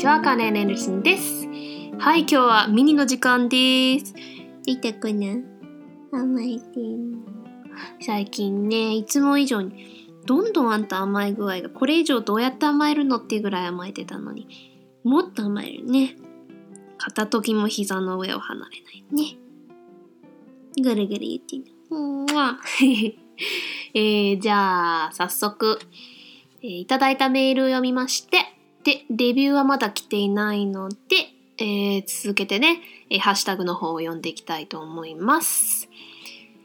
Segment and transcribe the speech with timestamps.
[0.00, 0.22] ちは。
[0.22, 1.46] カーネ・ルシンです。
[1.98, 4.14] はい、今日はミニの時間です。
[4.64, 5.36] いたかな
[6.10, 7.22] 甘えてん
[8.00, 14.48] 最近ね、いつも以上に、どんどんあんた甘え具合が、これ以上どうやって甘えるのっていうぐらい甘えてたのに、
[15.04, 16.16] もっと甘えるね。
[16.96, 19.36] 片時も膝の上を離れないね。
[20.82, 22.24] ぐるぐる言ってんの。
[22.24, 22.58] うわ。
[23.92, 25.78] えー、じゃあ、早速、
[26.62, 30.96] えーいただいたメールを読みまして、で、レビューはまだ来ていないので、
[31.58, 32.80] えー続けてね、
[33.10, 35.88] えーハッシュタグの方を読んでいきたいと思います。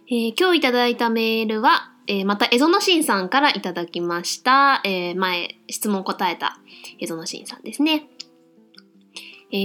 [0.08, 4.82] えー今日いただいたメールは、えーまた、エゾノシンさんからいただきました。
[4.86, 6.60] えー前、質問答えた
[7.00, 8.08] エゾノシンさんですね。
[9.52, 9.58] え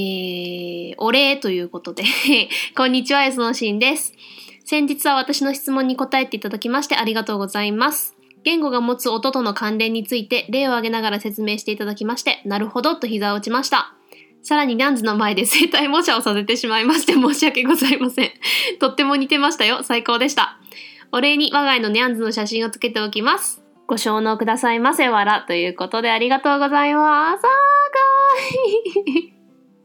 [0.93, 2.05] ー、お礼ということで、
[2.77, 4.15] こんにちは、エゾノシンです。
[4.65, 8.20] 先日は私の質問に答えていただきましてありがとうございます。
[8.45, 13.95] 言語が持つ音との関連について例を挙げながら説明していただきまして、なるほどと膝を打ちました。
[14.43, 18.31] さらにニャンズの前で生体模写をさせてしまいまして申し訳ございません。
[18.81, 19.83] とっても似てましたよ。
[19.83, 20.59] 最高でした。
[21.13, 23.63] お礼に我が家のニャンズの写真をつけておきます。
[23.87, 25.43] ご承納くださいませわら。
[25.43, 27.39] ということでありがとうございます。
[27.39, 27.51] あー、かわ
[29.07, 29.33] いい。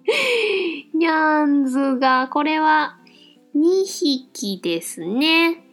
[0.93, 2.97] ニャンズが、これは
[3.55, 5.64] 2匹ですね。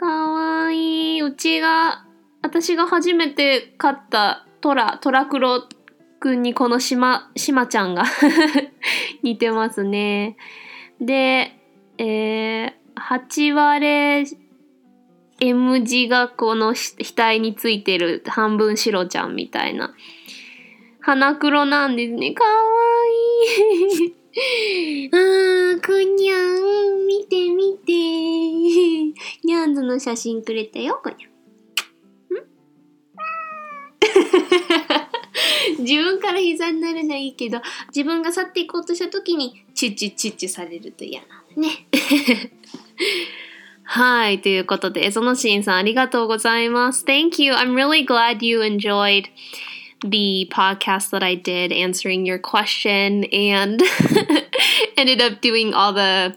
[0.00, 1.20] かわいい。
[1.20, 2.06] うちが、
[2.40, 5.68] 私が初めて飼ったトラ、トラクロ
[6.18, 8.04] くんにこのしま、しまちゃんが
[9.22, 10.38] 似てますね。
[11.02, 11.54] で、
[11.98, 14.24] えー、8割
[15.38, 19.94] M 字がこの額についてる半分白ちゃんみたいな。
[21.02, 22.32] 鼻黒なんですね。
[22.32, 22.50] かわ
[24.00, 24.19] いい。
[25.12, 27.92] あー、くにゃん、見て見て。
[29.44, 31.30] ニャンズの写真くれたよ、こにゃん。
[35.78, 41.86] ん 自分から膝になるのはいいけど、自分が去っていこうとした時に、チュッチュッチュッチュされると嫌なのね。
[43.82, 47.04] はい、ということで、そのシーンさんありがとうございます。
[47.04, 47.52] Thank you.
[47.52, 49.24] I'm really glad you enjoyed
[50.02, 53.82] the podcast that I did answering your question and
[54.96, 56.36] ended up doing all the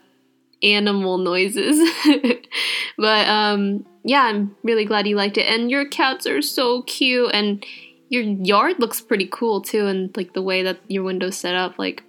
[0.61, 1.91] animal noises.
[2.97, 5.47] but um yeah, I'm really glad you liked it.
[5.47, 7.65] And your cats are so cute and
[8.09, 11.79] your yard looks pretty cool too and like the way that your window's set up
[11.79, 12.03] like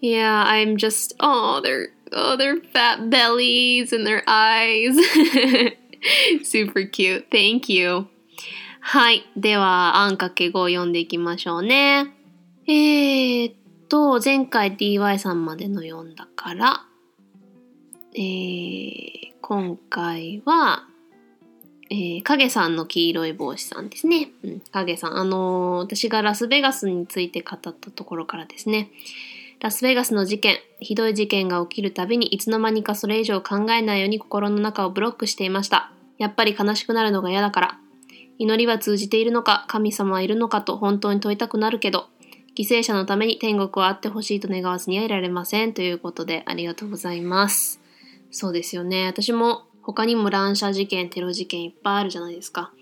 [0.00, 4.96] yeah, I'm just oh they're oh their fat bellies and their eyes.
[6.42, 7.26] Super cute.
[7.30, 8.08] Thank you.
[8.86, 9.24] はい。
[9.34, 12.12] では、あんかけ語を読んでいきましょうね。
[12.68, 13.54] えーっ
[13.88, 16.84] と、前回 DY さんまでの読んだから、
[18.14, 20.84] えー、今回は、
[21.90, 24.28] えー、影さんの黄色い帽子さんですね。
[24.44, 25.18] うん、影さん。
[25.18, 28.90] あのー私がラスベガスについて語ったところからですね。
[29.60, 35.90] ラスベガスの事件、ひどい事件が起きるたびにいつの間にかそれ以上考えないように心の中をブロックしていました。
[36.18, 37.78] やっぱり悲しくなるのが嫌だから。
[38.38, 42.08] 祈りは通じているのか、神様はいるのかと本当に問いたくなるけど、
[42.56, 45.72] 犠牲者のために天国はあってほしいと願わずにはいられません。
[45.72, 47.80] ということでありがとうございます。
[48.30, 49.06] そうですよね。
[49.06, 52.72] 私も他にも乱射事件、テロ事件いっぱいあるじゃないですか。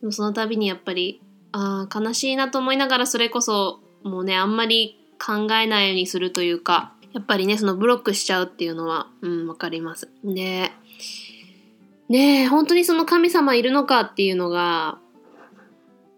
[0.00, 1.20] でもその度にやっぱり、
[1.52, 10.08] ああ、悲しいなと思いながらそれこそもうね、あんまり考えないようにするというか、やっぱりね、そのブロックしちゃうっていうのは、うん、わかります。
[10.24, 10.72] で、
[12.10, 14.98] ねえ、本当にその神様いるのかっていうのが、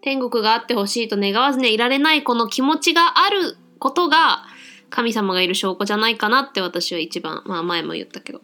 [0.01, 4.43] 天国があってほしいと願わずにいられないこの気持ちがあることが、
[4.89, 8.41] 神様がいる証拠じゃないかなって私は一番、まあ前も言ったけど。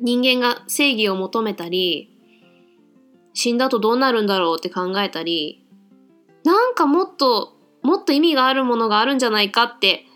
[0.00, 2.10] 人間が正義を求めたり、
[3.34, 5.64] 死んだ後どうなるんだろうって考えたり、
[6.42, 10.06] なんかもっと、もっと意味があるものがあるんじゃないかって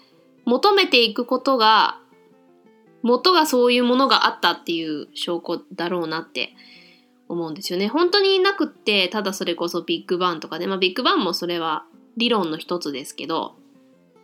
[0.45, 2.01] 求めていくことが、
[3.07, 6.55] 元がそういうものがあったっていう証拠だろうなって
[7.29, 7.87] 思うんですよね。
[7.87, 11.85] 本当になくって、ただそれこそビッグバンとかで、まあビッグバンもそれは
[12.17, 13.55] 理論の一つですけど、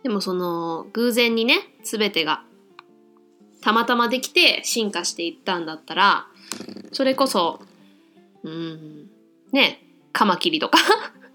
[0.03, 2.43] でもその偶然にね、すべてが
[3.61, 6.27] たまたまできて進化していったんだったら、
[6.91, 7.61] それこそ、
[8.43, 9.09] うん、
[9.53, 9.81] ね、
[10.11, 10.77] カマキリとか、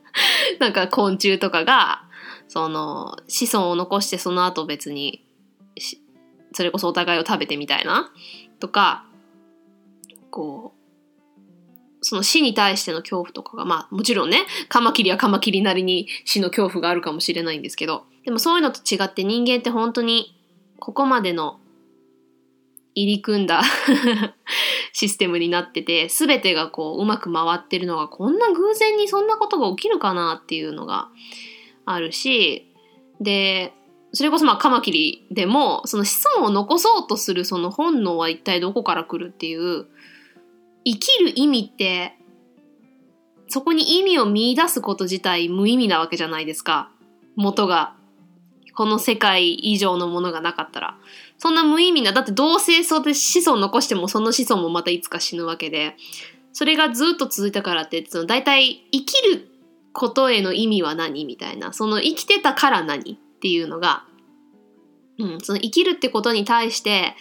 [0.61, 2.05] なんか昆虫とかが、
[2.47, 5.25] その子孫を残してその後別に
[6.59, 8.11] それこそお互いを食べてみたいな。
[8.59, 9.07] とか
[10.31, 20.37] こうその死に対しての恐怖とかがまあもちろんねカマキリはカマキリなりに死の恐怖があるかもしれないんですけどでもそういうのと違って人間って本当に
[20.81, 21.61] ここまでの
[22.97, 23.63] 入り組んだ
[24.93, 31.09] システムになってて、すべてがこううまく回ってるのがこんな偶然にそんなことが起きるかなっていうのが
[31.85, 32.67] あるし、
[33.21, 33.73] で、
[34.13, 39.87] それこそまあカマキリでも、その子孫を残そうとするその本能は一体どこから来るっていう、
[40.85, 42.15] 生きる意味って、
[43.49, 46.91] そこに意味を見出すこと自体無意味なわけじゃないですか。
[47.37, 47.95] 元が、
[48.75, 50.97] この世界以上のものがなかったら。
[51.37, 55.97] そんな無意味な、だってどうせそうで子孫残してもその子孫もまたいつか死ぬわけで、
[56.53, 59.49] それがずっと続いたからって、その大体生きる
[59.93, 61.73] ことへの意味は何みたいな。
[61.73, 64.05] その生きてたから何っていうのが、
[65.19, 67.15] うん、その生きるってことに対して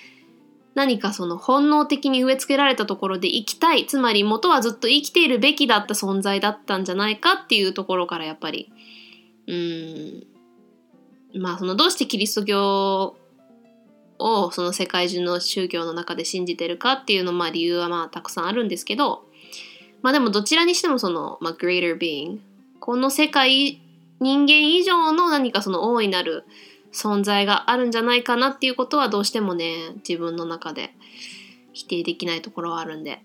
[0.73, 3.87] 何かその本能的に植え付けられたところで生きたい。
[3.87, 8.71] つまり元はずっと生きているべきだった存在だったんじゃないかっていうところからやっぱり。
[9.47, 10.27] うん。
[11.41, 13.17] まあそのどうしてキリスト教
[14.19, 19.25] をその世界中の宗教の中で信じてるかっていうのまあ理由はまあたくさんあるんですけど
[20.01, 22.39] まあでもどちらにしてもその、まあ、greater being
[22.79, 23.81] この世界
[24.19, 26.45] 人間以上の何かその大いなる
[26.91, 29.75] 存在があるんじゃないかなっていうことはどうしてもね
[30.07, 30.91] 自分の中で
[31.73, 33.23] 否定できないところはあるんで。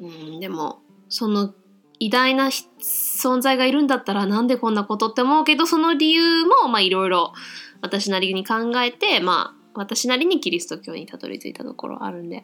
[0.00, 1.54] うんでもその
[2.00, 7.32] 偉大な存在がいるんだったらなんでこんなことって思うけどその理由もまあいろいろ
[7.80, 12.42] 私なりに考えてまあ私なりにキリスト教にたどり着いたところあるんで。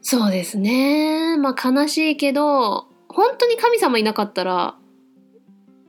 [0.00, 1.36] そうですね。
[1.36, 4.76] まあ悲しいけど本当に神様いなかったら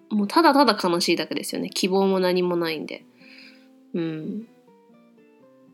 [0.09, 1.69] もうただただ悲しいだけですよね。
[1.69, 3.05] 希望も何もないんで。
[3.93, 4.47] うん。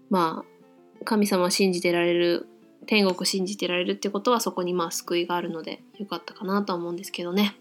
[0.09, 2.47] まあ、神様信じてられる、
[2.85, 7.55] 天国信じてられるってことはそこにまあ救いがあるのでよかったかなとは思うんですけどね。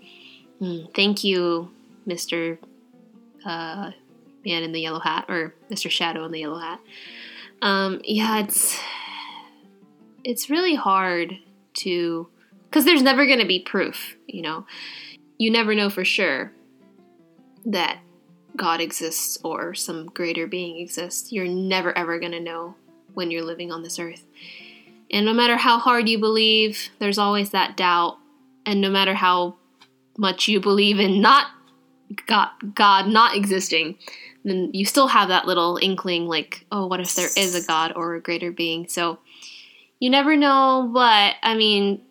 [0.60, 0.88] うん。
[0.92, 1.68] Thank you,
[2.06, 2.58] Mr.
[3.44, 3.92] Uh,
[4.44, 5.90] man in the yellow hat, or Mr.
[5.90, 6.80] Shadow in the yellow hat.
[7.62, 8.78] Um, yeah, it's
[10.24, 11.38] it's really hard
[11.74, 12.28] to
[12.68, 14.66] because there's never going to be proof, you know.
[15.38, 16.52] You never know for sure
[17.64, 18.00] that
[18.56, 21.32] God exists or some greater being exists.
[21.32, 22.76] You're never ever going to know
[23.14, 24.24] when you're living on this earth.
[25.10, 28.18] And no matter how hard you believe, there's always that doubt.
[28.66, 29.56] And no matter how
[30.16, 31.48] much you believe in not
[32.26, 33.98] God, God not existing,
[34.44, 37.92] then you still have that little inkling like, oh, what if there is a God
[37.96, 38.88] or a greater being?
[38.88, 39.18] So
[40.00, 42.02] you never know, but I mean,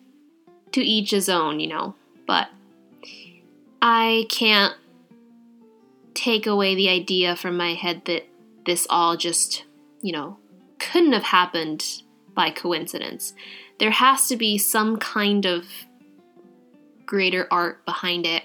[0.72, 1.94] to each his own, you know.
[2.26, 2.48] But
[3.80, 4.74] I can't
[6.14, 8.26] take away the idea from my head that
[8.66, 9.64] this all just,
[10.00, 10.38] you know,
[10.78, 12.02] couldn't have happened
[12.34, 13.34] by coincidence.
[13.78, 15.66] There has to be some kind of
[17.06, 18.44] greater art behind it,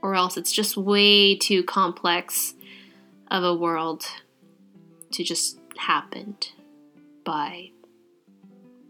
[0.00, 2.54] or else it's just way too complex
[3.30, 4.04] of a world
[5.12, 6.36] to just happen
[7.24, 7.70] by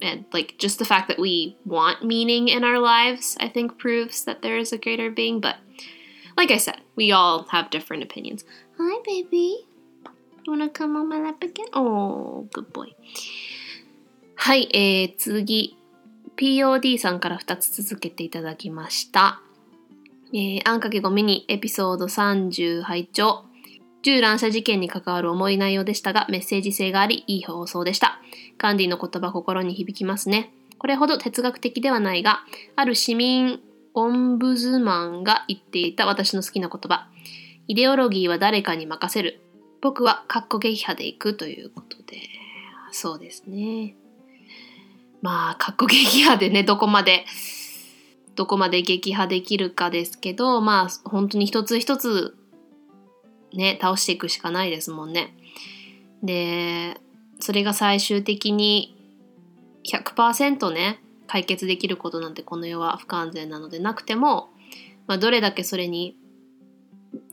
[0.00, 4.25] and like just the fact that we want meaning in our lives i think proves
[4.25, 5.56] that there is a greater being but
[6.37, 8.44] like I said, we all have different opinions.
[8.79, 9.67] Hi, baby.
[10.44, 11.69] You wanna come on my lap again?
[11.73, 12.94] Oh, good boy.
[14.34, 15.76] はい、えー、次。
[16.37, 19.40] POD さんから2つ続けていただきました。
[20.32, 23.44] えー、あんかけごみにエピソード30拝聴
[24.02, 28.21] 銃乱射事件に関わる重い内容でしたが、メッセージ性があり、いい放送でした。
[28.59, 30.52] ガンディの言葉心に響きますね。
[30.78, 32.40] これほど哲学的ではないが、
[32.75, 33.61] ある市民
[33.94, 37.08] オンブズマンが言っていた私の好きな言葉。
[37.68, 39.40] イデオロギーは誰かに任せる。
[39.80, 42.18] 僕はカッコ撃破でいくということで、
[42.92, 43.96] そうですね。
[45.20, 47.26] まあ、カッコ撃破でね、どこまで、
[48.34, 52.37] どこまで撃破できるかですけど、まあ、本当に一つ一つ、
[53.52, 55.34] ね、倒していくしかないですもんね。
[56.22, 57.00] で、
[57.40, 58.96] それが最終的に
[59.84, 64.50] 100%ね、解決できることなんてこの世は不完全なのでなくても、
[65.07, 66.17] まあ、どれだけそれに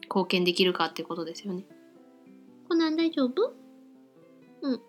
[0.04, 1.64] 貢献できるかっていうことですよね。
[2.68, 3.54] コナン大丈夫？
[4.62, 4.82] うん。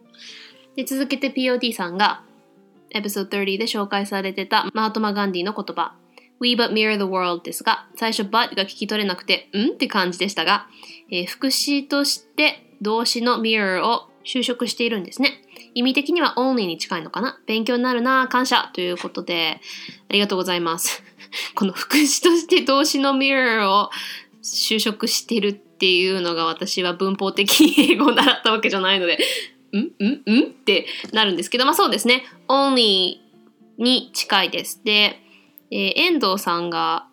[0.76, 2.22] で、続けて POD さんが、
[2.90, 5.94] エピソード30で紹介されてたマートマ・ガンディの言葉、
[6.40, 9.74] We but mirror the world ですが、最初 but が聞き取れなくて、ん？
[9.74, 10.66] って感じでしたが、
[11.10, 15.42] えー、副詞として動詞の mirror を就職しているんですね。
[15.74, 17.38] 意味的には only に近いのかな？
[17.46, 19.60] 勉強になるな感謝ということで、
[20.08, 21.02] ありがとうございます。
[21.54, 23.90] この副詞として動詞の mirror を
[24.42, 29.18] 就職してるっていうのが私は文法的英語を習ったわけじゃないので、
[29.72, 29.78] ん？
[29.78, 30.40] ん？
[30.40, 30.42] ん？
[30.44, 32.24] ってなるんですけど、まあそうですね。
[32.48, 33.18] only
[33.78, 34.82] に近いです。
[34.84, 35.20] で、
[35.70, 37.06] えー、遠藤さんが、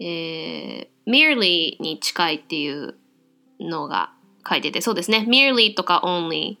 [0.00, 2.96] えー、merely に近いっていう
[3.60, 4.12] のが
[4.48, 5.26] 書いてて、そうですね。
[5.28, 6.56] merely とか only、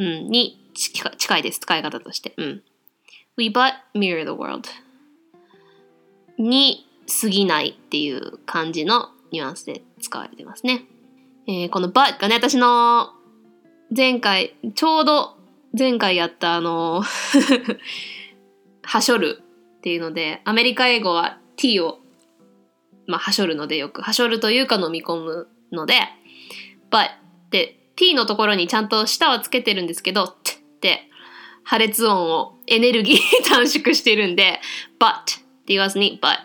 [0.00, 2.32] うん、に近近いです、使い方として。
[2.38, 2.62] うん。
[3.36, 4.68] We but mirror the world
[6.38, 6.86] に
[7.22, 10.86] 過ぎないっていう感じのニュアンスで使われてますね。
[11.46, 13.12] えー、この but がね、私の
[13.94, 15.36] 前回、ちょうど
[15.78, 17.02] 前回やったあの
[18.82, 19.42] はしょる
[19.78, 21.98] っていうので、アメリカ英語は t を、
[23.06, 25.94] まあ、はしょるのでよく、はしょるというか飲み込むので、
[26.90, 27.10] but
[27.50, 31.10] で t のところにちゃんと舌はつけてるんですけど、t って
[31.64, 34.58] 破裂音をエネルギー短縮してるんで、
[34.98, 36.38] but って言わずに but,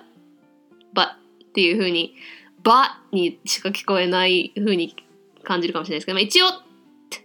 [0.93, 1.17] but っ
[1.53, 2.13] ていう風に、
[2.61, 4.97] but にしか聞こえない風に
[5.45, 6.47] 感じるかもしれないですけど、まあ、一応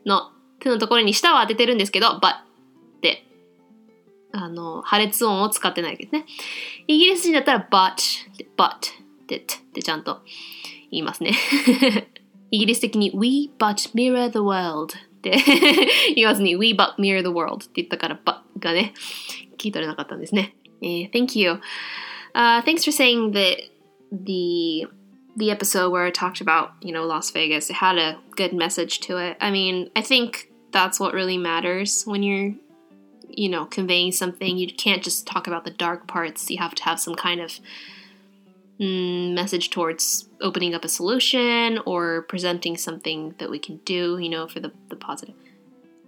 [0.06, 2.20] の手のところに舌は当ててるんですけど、but っ
[3.00, 3.26] て
[4.30, 6.24] あの破裂音を使ってないですね。
[6.86, 7.94] イギリス人だったら but,
[8.56, 8.78] but っ
[9.26, 9.42] てっ
[9.74, 10.20] てちゃんと
[10.92, 11.32] 言いますね。
[12.51, 15.37] イギリス的に we but mirror the world って
[16.15, 18.93] 言わずに we but mirror the world って言ったから but がね、
[19.57, 20.55] 聞い取れなかったんですね。
[20.81, 21.59] えー、thank you.
[22.33, 23.57] Uh, thanks for saying that
[24.11, 24.87] the
[25.37, 28.99] the episode where I talked about, you know, Las Vegas, it had a good message
[29.01, 29.37] to it.
[29.41, 32.53] I mean, I think that's what really matters when you're,
[33.29, 34.57] you know, conveying something.
[34.57, 36.49] You can't just talk about the dark parts.
[36.49, 37.61] You have to have some kind of mm,
[38.80, 44.46] message towards opening up a solution or presenting something that we can do, you know,
[44.48, 45.34] for the, the positive.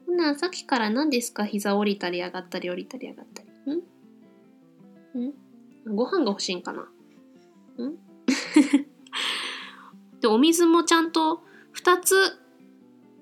[0.08, 1.44] なさっきから何ですか？
[1.44, 3.48] 膝降りたり上がったり降りたり上がったり。
[5.20, 5.24] ん？
[5.28, 5.32] ん？
[5.94, 6.82] ご飯が欲しいんかな？
[6.82, 6.86] ん？
[10.20, 11.40] で、お水もちゃんと
[11.74, 12.14] 2つ、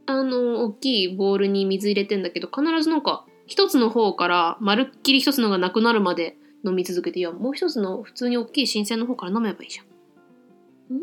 [0.07, 10.97] あの、大きいボウルに水入れてんだけど、必ずなんか、1つの方からまるっきり1つのがなくなるまで飲み続けて、いや、もう1つの普通に大きい新鮮の方から飲めばいいじゃん。
[10.97, 11.01] ん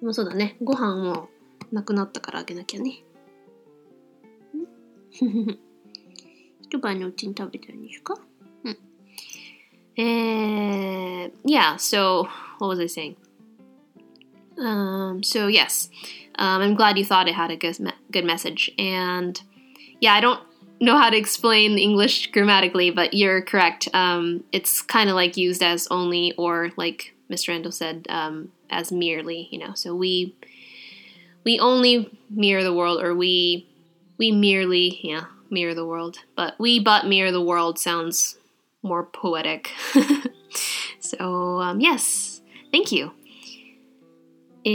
[0.00, 0.56] でもそうだね。
[0.62, 1.28] ご飯も
[1.72, 3.02] なくなったからあげなきゃね。
[5.24, 5.58] ん
[6.62, 8.18] 一晩のうちに食べてるんですか
[8.64, 8.78] うん。
[9.96, 13.16] えー、yeah, so, what was I saying?
[14.58, 15.90] Um, so yes,
[16.38, 18.72] um, I'm glad you thought it had a good, me- good message.
[18.78, 19.40] And
[20.00, 20.40] yeah, I don't
[20.79, 23.87] know how to explain English grammatically, but you're correct.
[23.93, 27.49] Um, it's kind of like used as only or like Mr.
[27.49, 29.47] Endo said, um, as merely.
[29.51, 30.35] You know, so we
[31.43, 33.67] we only mirror the world, or we
[34.17, 36.19] we merely yeah mirror the world.
[36.35, 38.37] But we but mirror the world sounds
[38.81, 39.71] more poetic.
[40.99, 43.11] so um, yes, thank you.
[44.63, 44.69] え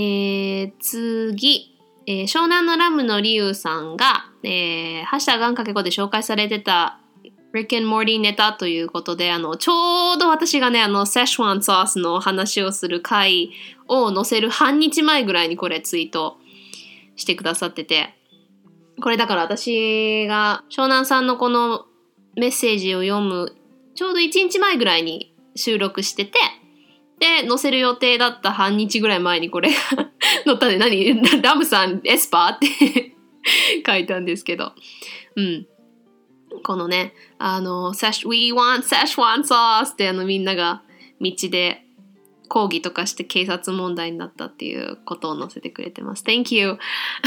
[0.65, 7.00] ー、次、えー、湘南のラムのリュウさんが、 えー、ハッシュタグンかけ語で紹介されてた
[7.54, 13.52] Rick and Morty ネタということで、あの、ちょうど私がね、あの、セシュワンソースの話をする回
[13.88, 16.38] を載せる半日前ぐらいにこれツイート
[17.16, 18.16] してくださってて、
[19.02, 21.86] これだから私が湘南さんのこの
[22.36, 23.56] メッセージを読む
[23.96, 26.40] ちょうど1日前ぐらいに収録してて、
[27.20, 29.76] で、載せる予定だった半日ぐらい前にこれが
[30.46, 31.42] 載ったんで何？
[31.42, 33.11] ラムさんエスパーって
[33.87, 34.73] 書いたんですけど。
[35.37, 35.67] うん。
[36.63, 37.93] このね、あの、
[38.27, 40.83] We want Szechuan sauce ってあのみんなが
[41.21, 41.83] 道で
[42.49, 46.25] 抗議とかして警察問題になったっていうことを載せてくれてます。
[46.25, 46.79] Thank you.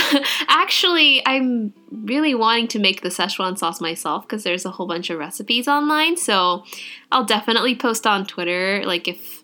[0.47, 5.09] Actually, I'm really wanting to make the Szechuan sauce myself because there's a whole bunch
[5.09, 6.17] of recipes online.
[6.17, 6.63] So
[7.11, 8.83] I'll definitely post on Twitter.
[8.85, 9.43] Like if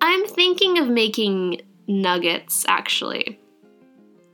[0.00, 3.39] I'm thinking of making nuggets actually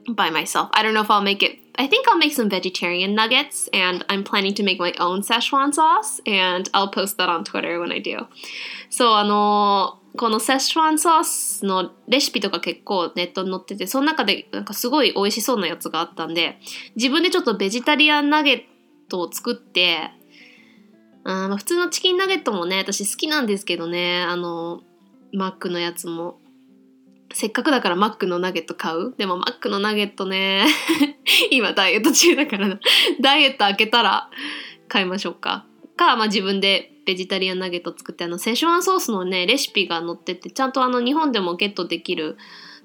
[0.09, 0.69] By myself.
[0.73, 4.03] I don't know if I'll make it I think I'll make some vegetarian nuggets and
[4.09, 7.91] I'm planning to make my own Szechuan sauce and I'll post that on Twitter when
[7.91, 8.25] I do.
[8.89, 16.57] So あのこのセシュワンソースのレシピとか結構ネットに載ってて、その中でなんかすごい美味しそうなやつがあったんで、
[16.95, 18.61] 自分でちょっとベジタリアンナゲッ
[19.09, 20.09] トを作って、
[21.23, 24.81] あまあ普通のチキンナゲットもね、私好きなんですけどね、あの、
[25.33, 26.39] マックのやつも。
[27.33, 29.13] せっかくだからマックのナゲット買う？
[29.17, 30.65] でもマックのナゲットね、
[31.51, 32.79] 今ダイエット中だから。
[33.21, 34.29] ダイエット開けたら
[34.87, 35.65] 買いましょうか。
[35.97, 42.37] か、まあ自分でベジタリアンナゲット作ってあのセシュワンソースのねレシピが載っててちゃんとあの日本でもゲットできる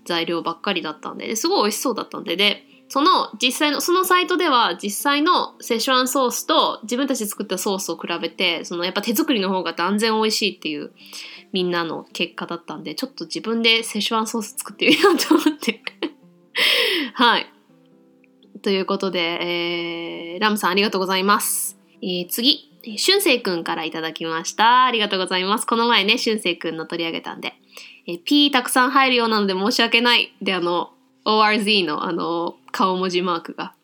[0.04, 10.92] 材料ばっかりだったんですごい美味しそうだったんででその実際のそのサイトでは実際のセシュワンソースと自分たち作ったソースを比べてそのやっぱ手作りの方が断然美味しいっていう
[11.52, 15.82] みんなの結果だったんでちょっと自分でセシュワンソース作ってみようと思って
[17.14, 17.46] はい
[18.62, 24.84] ということで、えー、ラムさんありがとうございます、えー、次しゅんせいくんからいただきました。
[24.84, 25.66] ありがとうございます。
[25.66, 27.54] この前ね、しゅんせいくんの取り上げたんで。
[28.08, 30.34] え、P たくさん入るようなので申し訳ない。
[30.42, 30.90] で、あの、
[31.24, 33.74] ORZ のあの、顔文字マークが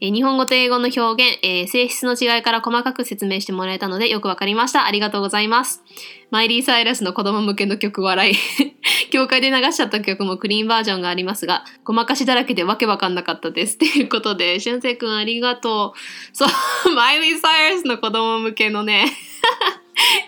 [0.00, 4.86] えー日本語と英語の表現、えー性質の違いから細かく説明してもらえたのでよくわかりました。
[4.86, 5.82] ありがとうございます。
[6.30, 8.34] マイリー・サイラスの子供向けの曲笑い。
[9.10, 13.78] 教会で流しちゃった曲もクリーンバージョンがありますが、ごまかしだらけでわけわかんなかったです。
[13.78, 16.36] ということで、しゅんせいくんありがとう。
[16.36, 16.48] そう、
[16.94, 19.06] マイリー・サイラスの子供向けのね、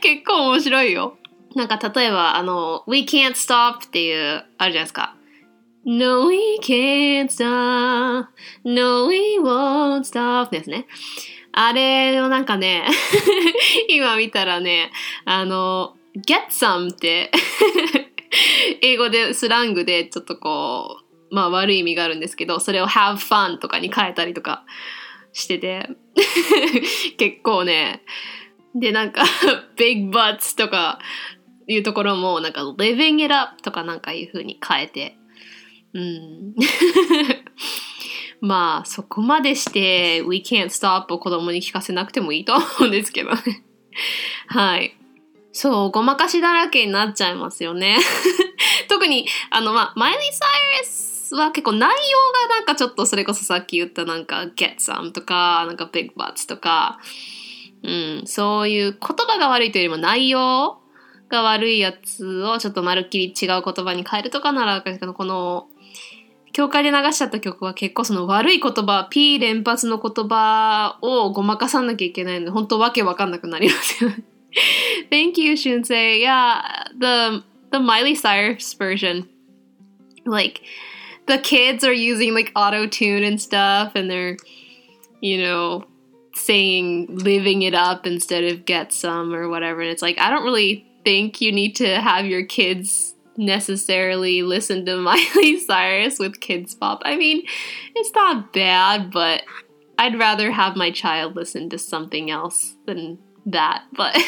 [0.00, 1.18] 結構面白いよ。
[1.54, 5.17] なんか例えば、あの、We can't stop っていう、あるじゃないですか。
[5.90, 8.26] No, we can't stop.
[8.62, 10.50] No, we won't stop.
[10.50, 10.87] ですね。
[11.52, 12.85] あれをなんかね、
[13.88, 14.92] 今見たらね、
[15.25, 17.30] あの、get some って、
[18.83, 20.99] 英語でスラングでちょっとこ
[21.30, 24.66] う、まあ悪い意味があるんですけど、それを have fun とかに変えたりとか
[25.33, 25.88] してて、
[27.16, 28.02] 結構ね、
[28.75, 29.25] でなんか
[29.76, 30.99] big butts とか
[31.66, 35.17] いうところもなんか living it up とかなんかいう風に変えて、
[35.95, 36.54] うん。
[38.40, 43.64] まあ、そこまでして、We can't stop を子供に聞かせなくてもいいと思うんですけどね。
[44.49, 44.95] はい。
[45.52, 47.99] そう、ごまかしだらけになっちゃいますよね。
[48.88, 57.00] 特に、あの、まあ、マイリー・サイレスは結構内容がなんかちょっとそれこそさっき言ったなんか get some とか、なんか big butts とか、
[57.83, 60.78] うん、そういう言葉が悪いというよりも内容
[61.28, 65.68] が悪いやつをちょっとまるっきり違う言葉に変えるとかなら、この、
[66.57, 74.24] 教会で流しちゃった曲は結構その悪い言葉、P 連発の言葉をごまかさなきゃいけないので、本当わけわかんなくなりますよね。
[75.10, 76.19] Thank you, Shunsei.
[76.22, 76.62] Yeah,
[77.00, 79.27] the the Miley Cyrus version,
[80.25, 80.62] like
[81.25, 84.38] the kids are using like auto tune and stuff, and they're,
[85.22, 85.86] you know,
[86.36, 89.81] saying living it up instead of get some or whatever.
[89.81, 94.85] And it's like I don't really think you need to have your kids necessarily listen
[94.85, 97.00] to Miley Cyrus with kids pop.
[97.04, 97.47] I mean,
[97.95, 99.43] it's not bad, but
[99.99, 103.84] I'd rather have my child listen to something else than that.
[103.97, 104.19] But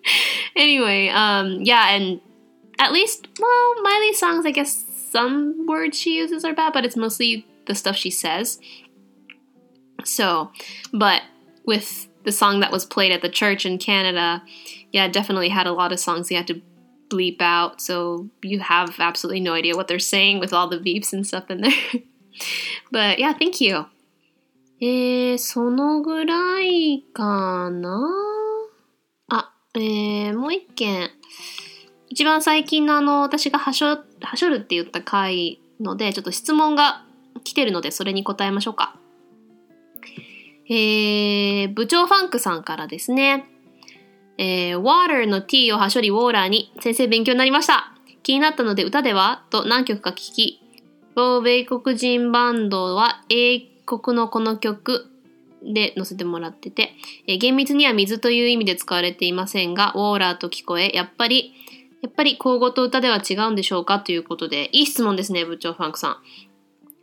[0.56, 2.20] anyway, um, yeah, and
[2.78, 6.96] at least, well, Miley's songs, I guess some words she uses are bad, but it's
[6.96, 8.58] mostly the stuff she says.
[10.04, 10.50] So,
[10.92, 11.22] but
[11.64, 14.42] with the song that was played at the church in Canada,
[14.92, 16.60] yeah, definitely had a lot of songs you had to
[17.14, 21.12] bleep out, so you have absolutely no idea what they're saying with all the beeps
[21.12, 22.02] and stuff in there.
[22.90, 23.86] but yeah, thank you.
[24.80, 28.10] えー、そのぐらいかな
[29.28, 31.10] あ、えー、もう一件。
[32.08, 37.04] 一番最近のあの、私がはしょ、はしょるって言った回ので、ちょっと質問が
[37.44, 38.96] 来てるので、それに答えましょうか。
[40.68, 43.46] えー、部長ファンクさんからですね。
[44.38, 47.92] えー、water の t をはしょりウォーラーに先生勉強になりました。
[48.22, 50.60] 気になったので歌ではと何曲か聞き、
[51.16, 55.10] 欧米国人バンドは英国のこの曲
[55.62, 56.92] で載せてもらってて、
[57.26, 61.52] えー厳密には水という意味で使われていませんが、ウォーラーと聞こえ、やっぱり、
[62.02, 66.16] やっぱり口語と歌では違うんでしょうかということで、いい質問ですね、部長ファンクさん。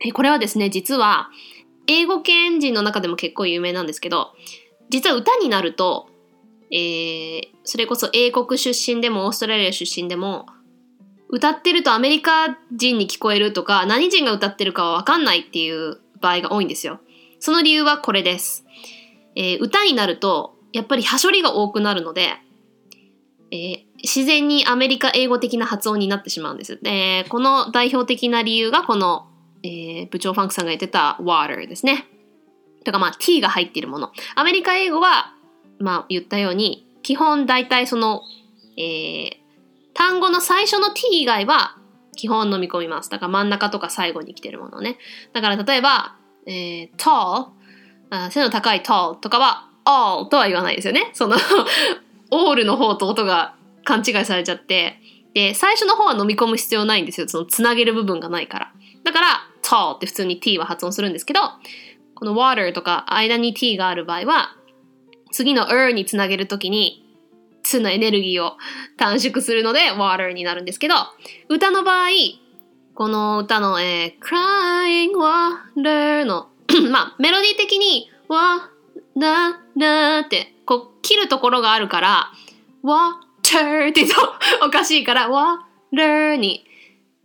[0.04, 1.30] えーこれはですね、実は、
[1.86, 4.32] 英語圏人の中でも結構有名なんですけど、
[4.90, 6.08] 実は歌になると、
[6.72, 10.46] えーそれこそ英国出身でもオーストラリア出身でも、
[11.28, 16.98] 歌ってるとアメリカ人に聞こえるとか、何人が歌ってるかはわかんないっていう場合が多いんですよ。
[17.38, 18.64] その理由はこれです。
[19.36, 22.30] えー歌になると、やっぱりはしょりが多くなるので、
[23.50, 26.80] えー自然にアメリカ英語的な発音になってしまうんです。
[26.82, 29.28] で、この代表的な理由がこの、
[29.62, 32.06] えー部長ファンクさんが言ってた water ですね。
[32.84, 34.10] とかまあ t が入っているもの。
[34.34, 35.34] アメリカ英語は、
[35.82, 38.22] まあ言ったように、基本大体その、
[38.76, 39.42] えー
[39.94, 41.76] 単語の最初の t 以外は
[42.16, 43.10] 基本飲み込みます。
[43.10, 44.96] だから真ん中とか最後に来てるものね。
[45.32, 46.16] だから例えば、
[46.46, 47.48] えー tall、
[48.08, 51.10] あ背の高い tall とかは all とは言わないですよね。
[51.12, 51.36] その
[52.32, 54.98] all の方と音が勘違いされちゃって。
[55.34, 57.28] で、最初の方は飲み込む必要ないんですよ。
[57.28, 58.72] そのつなげる部分がないから。
[59.04, 59.26] だから、
[59.62, 61.40] tall って普通に t は発音するんですけど、
[62.14, 64.56] この water とか間に t がある場合は、
[65.32, 67.04] 次の er につなげるときに、
[67.62, 68.56] つのエネルギーを
[68.96, 70.94] 短縮するので water になるんですけど、
[71.48, 72.08] 歌の場合、
[72.94, 76.48] この歌の、えー crying water の、
[76.90, 78.70] まあ、メロディー的に、わ、
[79.14, 82.32] な、なって、こう、切るところがあるから、
[82.84, 86.64] water って言うとおかしいから、water に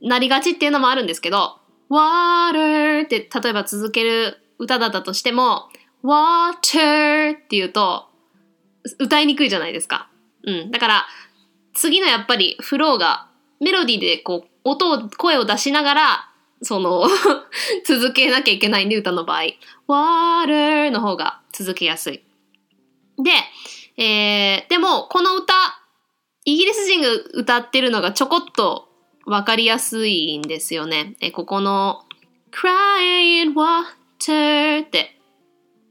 [0.02, 5.70] なりがちっていうのもあるんですけど、water って例えば続ける歌だったとしても、
[6.08, 8.08] water って言うと、
[9.00, 10.10] 歌いにくいじゃないですか。
[10.44, 10.72] うん。
[10.72, 11.06] だから、
[11.74, 13.28] 次のやっぱりフローが、
[13.60, 16.30] メロディーでこう、音を、声を出しながら、
[16.62, 17.08] その
[17.86, 19.42] 続けなきゃいけないんで、歌の場合。
[19.90, 22.22] water の方が続けやすい。
[23.18, 23.32] で、
[24.02, 25.54] えー、でも、この歌、
[26.46, 28.88] イギリス人が歌ってるのがちょこっと
[29.26, 31.16] わかりやすいんですよね。
[31.20, 32.06] えここの
[32.52, 35.17] crying water って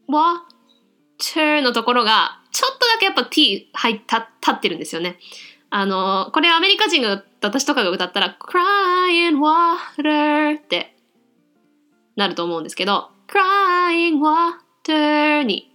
[0.09, 5.19] water のところがちょっとだけやっぱ t 入った立ってるんですよね。
[5.71, 10.97] あの、これアメリカ人が私とかが歌ったら crying water って
[12.16, 15.71] なると思うんですけど crying water に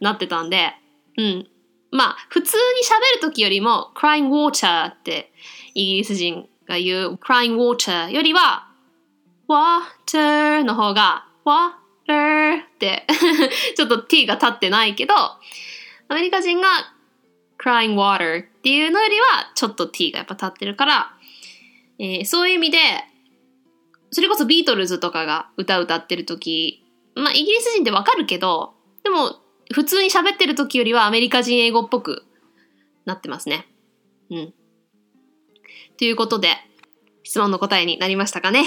[0.00, 0.72] なってたんで、
[1.16, 1.46] うん。
[1.92, 5.32] まあ、普通に喋るときよりも crying water って
[5.74, 8.68] イギリス人が言う crying water よりは
[9.48, 11.26] water の方が
[12.56, 13.06] って
[13.76, 15.38] ちょっと t が立ってないけどア
[16.14, 16.68] メリカ人が
[17.58, 21.14] crying water っていうのよりはちょっと t がやっぱ立ってるから、
[21.98, 22.78] えー、そういう意味で
[24.10, 26.82] それこそビートルズとかが歌歌ってる時
[27.14, 29.40] まあイギリス人ってわかるけどでも
[29.72, 32.24] 普通に喋ってる時よりはアメリカ人英語っぽく
[33.04, 33.66] なってますね。
[34.30, 34.54] うん。
[35.96, 36.56] ということで、
[37.22, 38.64] 質問の答えになりましたかね。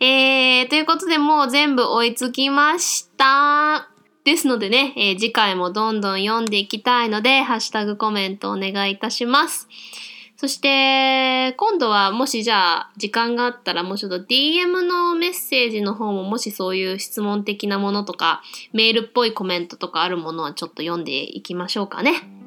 [0.00, 3.88] えー、ということでもう全部追いつきました。
[4.24, 9.68] ですのでね、えー、次回もどんどん読んでいきたいので、ハッシュタグコメントお願いいたします。
[10.36, 22.37] そして、今度はもしじゃあ時間があったらもうちょっと DM のメッセージの方ももしそういう質問的なものとかメールっぽいコメントとかあるものはちょっと読んでいきましょうかね。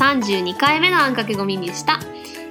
[0.00, 2.00] 32回目のあんかけごみでした。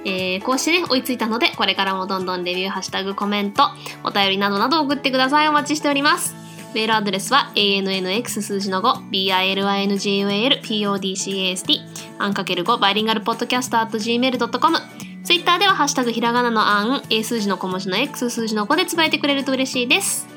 [0.04, 3.64] えー、こうしてね、追いついたので、これからもどんどんレビュー、ハッシュタグ、コメント、
[4.04, 5.48] お便りなどなど送ってください。
[5.48, 6.36] お待ちしております。
[6.74, 11.80] メールアドレスは ANNX 数字の5 BILINGUAL PODCAST
[12.20, 14.78] あんかける5バイリンガルポッドキャスト at gmail.com
[15.24, 20.28] ツイッターではハッシュタグひらがなのあん A 数字の小文字の X 数字の5でつぶやいてくれると嬉しいです。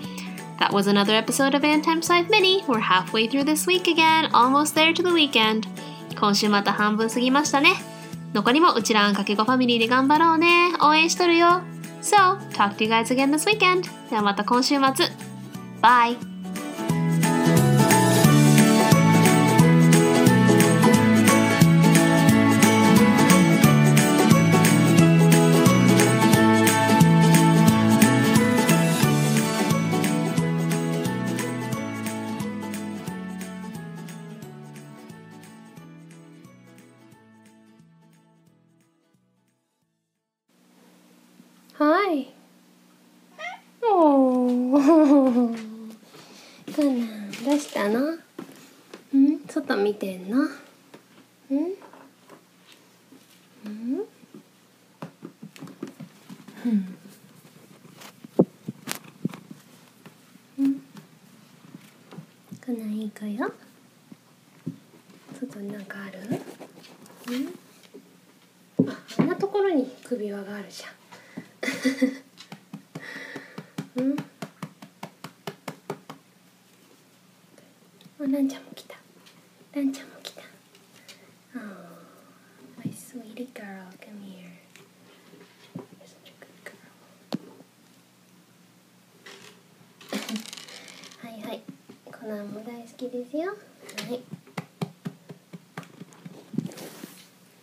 [0.59, 2.63] That was another episode of Antime Side Mini.
[2.65, 5.67] We're halfway through this week again, almost there to the weekend.
[6.15, 7.75] 今週また半分過ぎましたね。
[8.33, 10.73] 残りもうちらんかけごファミリーで頑張ろうね。
[10.81, 11.61] 応援しとるよ。
[12.01, 13.83] So, talk to you guys again this weekend.
[14.09, 15.05] ではまた今週末。
[15.81, 16.32] Bye!
[41.75, 42.27] Hi.
[43.81, 44.77] Oh.
[46.75, 48.11] かなどうしたの？
[48.11, 48.19] ん？
[49.47, 50.49] 外見てんのんん
[56.65, 56.69] う
[60.61, 60.83] ん
[62.61, 63.51] かないいかよ
[65.39, 66.33] 外になんかあるん
[68.89, 70.89] ああんなところに首輪があるじゃん
[73.95, 74.23] うんあ
[78.19, 78.95] ランちゃんも来た
[79.75, 80.41] ランちゃんも来た
[81.55, 81.59] Oh
[82.77, 84.49] my sweetie girl come here
[85.75, 86.75] You're such a good girl
[91.21, 91.61] はいはい
[92.05, 93.49] コナンも大好きですよ。
[93.49, 93.53] は
[94.11, 94.21] い。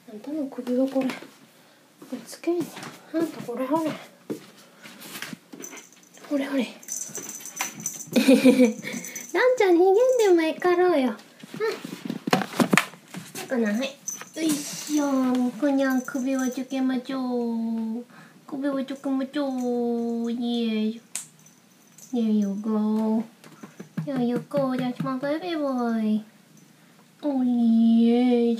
[0.09, 1.09] あんたの首はこれ。
[2.24, 3.20] つけんじゃん。
[3.20, 3.90] あんたこれほれ。
[6.28, 6.62] ほれほれ。
[9.33, 11.16] ランちゃん逃げんでもええかろうよ。
[13.40, 13.48] うん。
[13.48, 13.88] かなはい。
[14.37, 15.50] よいしょ。
[15.61, 18.04] こにゃん首をつけましょう。
[18.46, 19.48] 首をつけましょ
[20.26, 20.30] う。
[20.30, 21.00] イエー
[22.12, 23.24] There you go.
[24.10, 24.74] There you go.
[24.76, 26.24] That's my baby boy.
[27.22, 28.56] Oh yeah.